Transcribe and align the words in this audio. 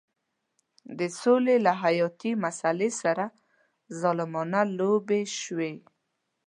د 0.99 1.01
سولې 1.21 1.55
له 1.65 1.73
حیاتي 1.81 2.31
مسلې 2.43 2.89
سره 3.01 3.25
ظالمانه 3.99 4.61
لوبې 4.79 5.21
شوې. 5.39 5.73